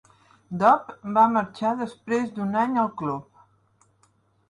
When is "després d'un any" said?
1.83-2.83